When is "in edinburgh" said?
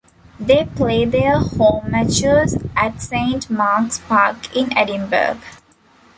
4.55-5.37